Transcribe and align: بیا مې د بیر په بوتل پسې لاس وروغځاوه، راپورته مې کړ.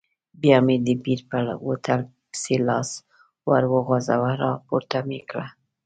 بیا 0.41 0.57
مې 0.65 0.75
د 0.85 0.87
بیر 1.03 1.21
په 1.29 1.39
بوتل 1.65 2.01
پسې 2.29 2.55
لاس 2.67 2.89
وروغځاوه، 3.49 4.31
راپورته 4.43 4.97
مې 5.07 5.19
کړ. 5.29 5.43